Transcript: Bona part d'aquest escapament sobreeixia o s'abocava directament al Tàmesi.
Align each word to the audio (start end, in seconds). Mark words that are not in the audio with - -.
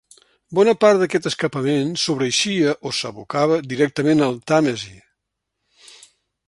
Bona 0.59 0.71
part 0.85 1.01
d'aquest 1.01 1.27
escapament 1.31 1.91
sobreeixia 2.05 2.73
o 2.91 2.95
s'abocava 3.01 3.61
directament 3.75 4.27
al 4.31 4.39
Tàmesi. 4.53 4.97